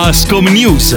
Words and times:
Ascom 0.00 0.46
News. 0.46 0.94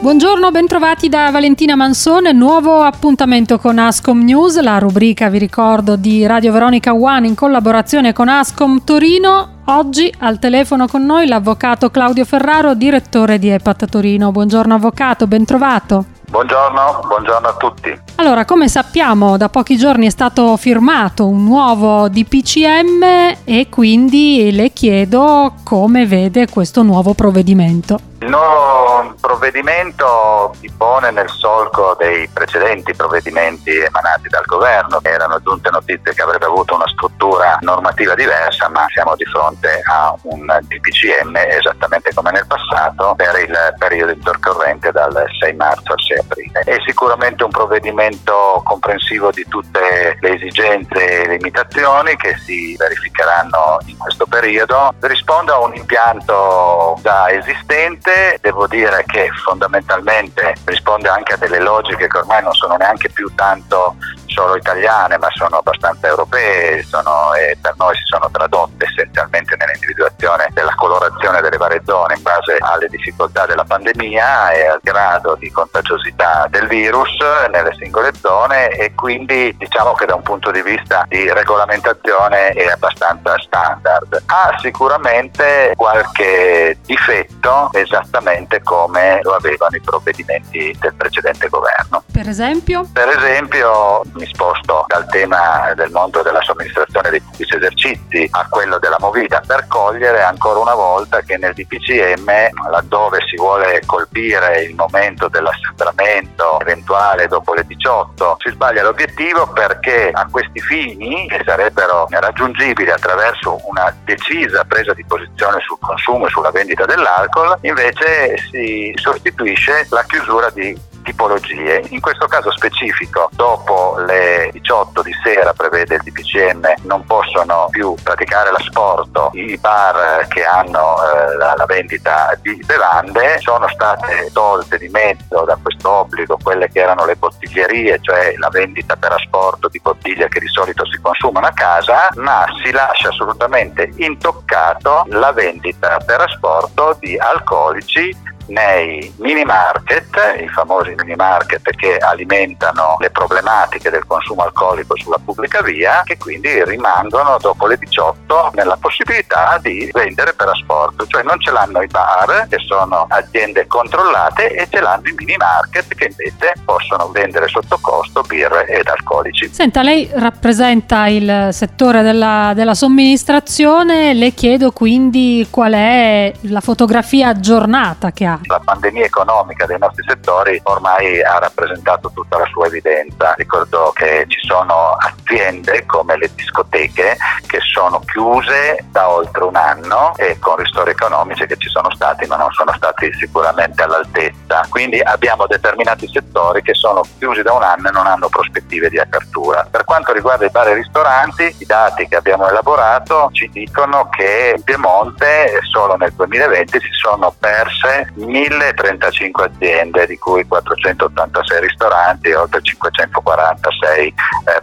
Buongiorno, 0.00 0.50
bentrovati 0.50 1.08
da 1.08 1.30
Valentina 1.30 1.76
Mansone, 1.76 2.32
nuovo 2.32 2.82
appuntamento 2.82 3.60
con 3.60 3.78
Ascom 3.78 4.24
News, 4.24 4.60
la 4.60 4.78
rubrica, 4.78 5.28
vi 5.28 5.38
ricordo, 5.38 5.94
di 5.94 6.26
Radio 6.26 6.50
Veronica 6.50 6.92
One 6.92 7.28
in 7.28 7.36
collaborazione 7.36 8.12
con 8.12 8.28
Ascom 8.28 8.82
Torino. 8.82 9.60
Oggi 9.66 10.12
al 10.18 10.40
telefono 10.40 10.88
con 10.88 11.06
noi 11.06 11.28
l'avvocato 11.28 11.90
Claudio 11.90 12.24
Ferraro, 12.24 12.74
direttore 12.74 13.38
di 13.38 13.50
EPAT 13.50 13.88
Torino. 13.88 14.32
Buongiorno 14.32 14.74
avvocato, 14.74 15.28
bentrovato. 15.28 16.06
Buongiorno, 16.28 17.04
buongiorno 17.06 17.46
a 17.46 17.54
tutti. 17.54 18.00
Allora, 18.20 18.44
come 18.44 18.68
sappiamo, 18.68 19.38
da 19.38 19.48
pochi 19.48 19.78
giorni 19.78 20.04
è 20.04 20.10
stato 20.10 20.58
firmato 20.58 21.26
un 21.26 21.42
nuovo 21.42 22.06
DPCM 22.10 23.02
e 23.44 23.68
quindi 23.70 24.50
le 24.52 24.74
chiedo 24.74 25.54
come 25.64 26.04
vede 26.04 26.46
questo 26.46 26.82
nuovo 26.82 27.14
provvedimento. 27.14 28.09
Il 28.30 29.16
provvedimento 29.20 30.54
si 30.60 30.72
pone 30.76 31.10
nel 31.10 31.28
solco 31.28 31.96
dei 31.98 32.28
precedenti 32.28 32.94
provvedimenti 32.94 33.70
emanati 33.70 34.28
dal 34.28 34.44
governo. 34.44 35.00
Erano 35.02 35.40
giunte 35.42 35.68
notizie 35.70 36.14
che 36.14 36.22
avrebbe 36.22 36.46
avuto 36.46 36.76
una 36.76 36.86
struttura 36.88 37.58
normativa 37.62 38.14
diversa, 38.14 38.68
ma 38.68 38.86
siamo 38.92 39.16
di 39.16 39.24
fronte 39.24 39.82
a 39.84 40.14
un 40.22 40.46
DPCM 40.62 41.34
esattamente 41.36 42.12
come 42.14 42.30
nel 42.30 42.46
passato 42.46 43.14
per 43.16 43.36
il 43.40 43.74
periodo 43.78 44.12
intercorrente 44.12 44.92
dal 44.92 45.24
6 45.40 45.52
marzo 45.54 45.92
al 45.92 46.00
6 46.00 46.18
aprile. 46.18 46.60
È 46.60 46.76
sicuramente 46.86 47.42
un 47.42 47.50
provvedimento 47.50 48.49
comprensivo 48.62 49.30
di 49.30 49.44
tutte 49.48 50.16
le 50.20 50.34
esigenze 50.34 51.22
e 51.22 51.28
limitazioni 51.28 52.16
che 52.16 52.36
si 52.44 52.76
verificheranno 52.76 53.78
in 53.86 53.96
questo 53.96 54.26
periodo. 54.26 54.94
Risponde 55.00 55.52
a 55.52 55.58
un 55.58 55.74
impianto 55.74 56.98
già 57.02 57.30
esistente 57.30 58.38
devo 58.40 58.66
dire 58.66 59.04
che 59.06 59.30
fondamentalmente 59.44 60.54
risponde 60.64 61.08
anche 61.08 61.34
a 61.34 61.36
delle 61.36 61.60
logiche 61.60 62.08
che 62.08 62.18
ormai 62.18 62.42
non 62.42 62.52
sono 62.52 62.76
neanche 62.76 63.10
più 63.10 63.32
tanto 63.34 63.96
solo 64.30 64.56
italiane 64.56 65.18
ma 65.18 65.28
sono 65.30 65.58
abbastanza 65.58 66.06
europee 66.06 66.82
sono, 66.82 67.34
e 67.34 67.56
per 67.60 67.74
noi 67.76 67.94
si 67.96 68.04
sono 68.04 68.28
tradotte 68.30 68.84
essenzialmente 68.84 69.56
nell'individuazione 69.56 70.48
della 70.52 70.74
colorazione 70.74 71.40
delle 71.40 71.56
varie 71.56 71.82
zone 71.84 72.14
in 72.16 72.22
base 72.22 72.56
alle 72.60 72.88
difficoltà 72.88 73.46
della 73.46 73.64
pandemia 73.64 74.50
e 74.52 74.66
al 74.66 74.80
grado 74.82 75.36
di 75.36 75.50
contagiosità 75.50 76.46
del 76.50 76.66
virus 76.66 77.16
nelle 77.50 77.74
singole 77.78 78.12
zone 78.20 78.68
e 78.70 78.94
quindi 78.94 79.54
diciamo 79.56 79.92
che 79.92 80.06
da 80.06 80.14
un 80.14 80.22
punto 80.22 80.50
di 80.50 80.62
vista 80.62 81.04
di 81.08 81.30
regolamentazione 81.32 82.50
è 82.50 82.66
abbastanza 82.66 83.38
standard. 83.38 84.22
Ha 84.26 84.56
sicuramente 84.60 85.72
qualche 85.76 86.78
difetto 86.84 87.70
esattamente 87.72 88.62
come 88.62 89.20
lo 89.22 89.34
avevano 89.34 89.76
i 89.76 89.80
provvedimenti 89.80 90.76
del 90.78 90.94
precedente 90.94 91.48
governo. 91.48 92.02
Per 92.12 92.28
esempio? 92.28 92.86
Per 92.92 93.08
esempio 93.08 94.02
mi 94.20 94.26
sposto 94.26 94.84
dal 94.86 95.06
tema 95.08 95.72
del 95.74 95.90
mondo 95.90 96.20
della 96.20 96.42
somministrazione 96.42 97.08
dei 97.08 97.20
pubblici 97.22 97.56
esercizi 97.56 98.28
a 98.30 98.46
quello 98.50 98.78
della 98.78 98.98
movida 99.00 99.40
per 99.46 99.66
cogliere 99.66 100.22
ancora 100.22 100.58
una 100.58 100.74
volta 100.74 101.22
che 101.22 101.38
nel 101.38 101.54
DPCM 101.54 102.28
laddove 102.70 103.20
si 103.26 103.36
vuole 103.36 103.80
colpire 103.86 104.62
il 104.64 104.74
momento 104.74 105.28
dell'assembramento 105.28 106.60
eventuale 106.60 107.28
dopo 107.28 107.54
le 107.54 107.64
18 107.66 108.36
si 108.40 108.50
sbaglia 108.50 108.82
l'obiettivo 108.82 109.46
perché 109.46 110.10
a 110.12 110.26
questi 110.30 110.60
fini 110.60 111.26
che 111.26 111.42
sarebbero 111.44 112.06
raggiungibili 112.10 112.90
attraverso 112.90 113.58
una 113.68 113.94
decisa 114.04 114.64
presa 114.64 114.92
di 114.92 115.04
posizione 115.06 115.60
sul 115.60 115.78
consumo 115.80 116.26
e 116.26 116.30
sulla 116.30 116.50
vendita 116.50 116.84
dell'alcol 116.84 117.56
invece 117.62 118.36
si 118.50 118.92
sostituisce 118.96 119.86
la 119.88 120.04
chiusura 120.06 120.50
di 120.50 120.88
tipologie. 121.02 121.84
In 121.88 122.00
questo 122.00 122.26
caso 122.26 122.50
specifico, 122.52 123.28
dopo 123.32 123.96
le 124.06 124.50
18 124.52 125.02
di 125.02 125.12
sera, 125.22 125.52
prevede 125.52 125.96
il 125.96 126.02
DPCM, 126.02 126.74
non 126.82 127.04
possono 127.04 127.68
più 127.70 127.94
praticare 128.02 128.50
l'asporto 128.50 129.30
i 129.34 129.56
bar 129.58 130.26
che 130.28 130.44
hanno 130.44 130.96
eh, 131.02 131.36
la, 131.36 131.54
la, 131.56 131.64
vendita 131.66 132.36
di 132.40 132.62
bevande, 132.64 133.38
sono 133.40 133.68
state 133.68 134.30
tolte 134.32 134.78
di 134.78 134.88
mezzo 134.88 135.44
da 135.44 135.58
questo 135.60 135.88
obbligo 135.90 136.38
quelle 136.42 136.68
che 136.68 136.80
erano 136.80 137.04
le 137.04 137.16
bottiglierie, 137.16 137.98
cioè 138.00 138.34
la 138.36 138.48
vendita 138.48 138.96
per 138.96 139.12
asporto 139.12 139.68
di 139.68 139.80
bottiglie 139.80 140.28
che 140.28 140.40
di 140.40 140.48
solito 140.48 140.84
si 140.86 140.98
consumano 141.00 141.46
a 141.46 141.52
casa, 141.52 142.08
ma 142.16 142.44
si 142.62 142.70
lascia 142.70 143.08
assolutamente 143.08 143.90
intoccato 143.96 145.04
la 145.08 145.32
vendita 145.32 145.98
per 146.04 146.20
asporto 146.20 146.96
di 146.98 147.16
alcolici 147.18 148.28
nei 148.50 149.12
mini 149.18 149.44
market, 149.44 150.36
i 150.40 150.48
famosi 150.48 150.94
mini 150.96 151.14
market 151.14 151.68
che 151.70 151.96
alimentano 151.96 152.96
le 152.98 153.10
problematiche 153.10 153.90
del 153.90 154.06
consumo 154.06 154.42
alcolico 154.42 154.96
sulla 154.96 155.18
pubblica 155.24 155.62
via, 155.62 156.02
che 156.04 156.18
quindi 156.18 156.62
rimangono 156.64 157.36
dopo 157.40 157.66
le 157.66 157.76
18 157.78 158.50
nella 158.54 158.76
possibilità 158.76 159.58
di 159.62 159.88
vendere 159.92 160.32
per 160.34 160.48
asporto, 160.48 161.06
cioè 161.06 161.22
non 161.22 161.40
ce 161.40 161.50
l'hanno 161.50 161.82
i 161.82 161.86
bar 161.86 162.46
che 162.48 162.58
sono 162.58 163.06
aziende 163.08 163.66
controllate 163.66 164.50
e 164.54 164.66
ce 164.70 164.80
l'hanno 164.80 165.08
i 165.08 165.14
mini 165.16 165.36
market 165.36 165.94
che 165.94 166.04
invece 166.10 166.54
possono 166.64 167.08
vendere 167.08 167.48
sotto 167.48 167.78
costo 167.80 167.99
birre 168.26 168.66
ed 168.66 168.86
alcolici. 168.86 169.48
Senta, 169.52 169.82
lei 169.82 170.08
rappresenta 170.12 171.06
il 171.06 171.48
settore 171.52 172.02
della, 172.02 172.52
della 172.54 172.74
somministrazione, 172.74 174.14
le 174.14 174.32
chiedo 174.32 174.72
quindi 174.72 175.46
qual 175.50 175.72
è 175.72 176.32
la 176.42 176.60
fotografia 176.60 177.28
aggiornata 177.28 178.12
che 178.12 178.24
ha 178.26 178.38
la 178.42 178.60
pandemia 178.62 179.04
economica 179.04 179.66
dei 179.66 179.78
nostri 179.78 180.04
settori 180.06 180.60
ormai 180.64 181.22
ha 181.22 181.38
rappresentato 181.38 182.10
tutta 182.14 182.38
la 182.38 182.46
sua 182.46 182.66
evidenza. 182.66 183.34
Ricordo 183.34 183.92
che 183.94 184.24
ci 184.28 184.38
sono 184.46 184.96
aziende 184.98 185.84
come 185.86 186.16
le 186.16 186.30
discoteche 186.34 187.16
che 187.46 187.58
sono 187.60 188.00
chiuse 188.00 188.84
da 188.90 189.08
oltre 189.10 189.44
un 189.44 189.56
anno 189.56 190.14
e 190.16 190.38
con 190.38 190.56
ristori 190.56 190.90
economici 190.90 191.46
che 191.46 191.56
ci 191.56 191.68
sono 191.68 191.90
stati 191.94 192.26
ma 192.26 192.36
non 192.36 192.50
sono 192.52 192.72
stati 192.74 193.12
sicuramente 193.14 193.82
all'altezza. 193.82 194.66
Quindi 194.68 195.00
abbiamo 195.00 195.46
determinati 195.46 196.08
settori 196.08 196.62
che 196.62 196.74
sono 196.74 197.02
chiusi 197.18 197.42
da 197.42 197.52
un 197.52 197.62
anno 197.62 197.88
e 197.88 197.92
non 197.92 197.99
hanno 198.06 198.28
prospettive 198.28 198.88
di 198.88 198.98
apertura. 198.98 199.66
Per 199.70 199.84
quanto 199.84 200.12
riguarda 200.12 200.46
i 200.46 200.50
bar 200.50 200.68
e 200.68 200.74
ristoranti, 200.74 201.54
i 201.58 201.66
dati 201.66 202.06
che 202.08 202.16
abbiamo 202.16 202.48
elaborato 202.48 203.30
ci 203.32 203.48
dicono 203.52 204.08
che 204.10 204.54
in 204.56 204.62
Piemonte 204.62 205.60
solo 205.70 205.96
nel 205.96 206.12
2020 206.12 206.80
si 206.80 206.92
sono 206.92 207.34
perse 207.38 208.10
1035 208.14 209.44
aziende, 209.44 210.06
di 210.06 210.18
cui 210.18 210.46
486 210.46 211.60
ristoranti 211.60 212.28
e 212.28 212.36
oltre 212.36 212.60
546 212.62 214.06
eh, 214.06 214.12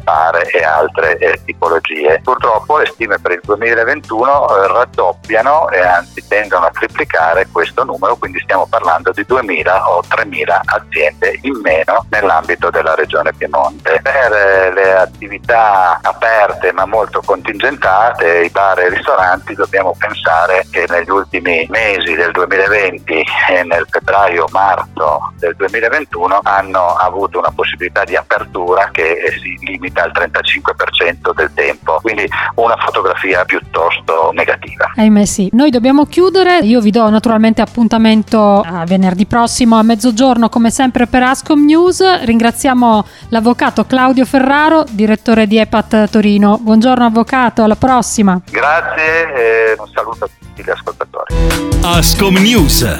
bar 0.03 0.41
e 0.51 0.63
altre 0.63 1.17
eh, 1.17 1.41
tipologie. 1.45 2.19
Purtroppo 2.23 2.77
le 2.77 2.85
stime 2.87 3.19
per 3.19 3.31
il 3.31 3.41
2021 3.43 4.49
eh, 4.49 4.67
raddoppiano 4.67 5.69
e 5.69 5.79
anzi 5.79 6.25
tendono 6.27 6.65
a 6.65 6.71
triplicare 6.71 7.47
questo 7.51 7.83
numero, 7.83 8.15
quindi 8.15 8.39
stiamo 8.39 8.67
parlando 8.67 9.11
di 9.11 9.23
2000 9.25 9.89
o 9.89 10.03
3000 10.07 10.61
aziende 10.65 11.39
in 11.41 11.59
meno 11.61 12.05
nell'ambito 12.09 12.69
della 12.69 12.95
regione 12.95 13.26
Piemonte. 13.33 13.99
Per 14.01 14.31
eh, 14.31 14.73
le 14.73 14.93
attività 14.97 15.99
aperte 16.01 16.71
ma 16.71 16.85
molto 16.85 17.21
contingentate, 17.25 18.43
i 18.43 18.49
bar 18.49 18.79
e 18.79 18.87
i 18.87 18.89
ristoranti, 18.89 19.53
dobbiamo 19.53 19.95
pensare 19.97 20.65
che 20.71 20.85
negli 20.89 21.09
ultimi 21.09 21.65
mesi 21.69 22.13
del 22.13 22.31
2020 22.31 23.23
nel 23.65 23.85
febbraio-marzo 23.89 25.33
del 25.37 25.55
2021 25.55 26.39
hanno 26.43 26.95
avuto 26.95 27.39
una 27.39 27.51
possibilità 27.53 28.03
di 28.03 28.15
apertura 28.15 28.89
che 28.91 29.17
si 29.41 29.57
limita 29.65 30.03
al 30.03 30.11
35% 30.13 31.33
del 31.35 31.51
tempo, 31.53 31.99
quindi 32.01 32.27
una 32.55 32.75
fotografia 32.77 33.43
piuttosto 33.45 34.31
negativa. 34.33 34.91
Ahimè 34.95 35.25
sì, 35.25 35.49
noi 35.53 35.69
dobbiamo 35.69 36.05
chiudere, 36.05 36.59
io 36.59 36.81
vi 36.81 36.91
do 36.91 37.09
naturalmente 37.09 37.61
appuntamento 37.61 38.61
a 38.61 38.85
venerdì 38.85 39.25
prossimo 39.25 39.77
a 39.77 39.83
mezzogiorno 39.83 40.49
come 40.49 40.69
sempre 40.71 41.07
per 41.07 41.23
Ascom 41.23 41.65
News, 41.65 42.23
ringraziamo 42.23 43.05
l'avvocato 43.29 43.85
Claudio 43.85 44.25
Ferraro, 44.25 44.85
direttore 44.89 45.47
di 45.47 45.57
EPAT 45.57 46.09
Torino. 46.09 46.57
Buongiorno 46.61 47.05
avvocato, 47.05 47.63
alla 47.63 47.75
prossima. 47.75 48.41
Grazie 48.49 49.33
e 49.35 49.75
un 49.77 49.87
saluto 49.93 50.25
a 50.25 50.29
tutti 50.39 50.63
gli 50.63 50.69
ascoltatori. 50.69 51.35
Ascom 51.81 52.35
News 52.37 52.97